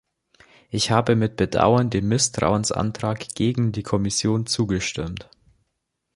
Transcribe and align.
Ich 0.71 0.89
habe 0.89 1.15
mit 1.15 1.35
Bedauern 1.35 1.91
dem 1.91 2.07
Misstrauensantrag 2.07 3.19
gegen 3.35 3.71
die 3.71 3.83
Kommission 3.83 4.47
zugestimmt. 4.47 5.29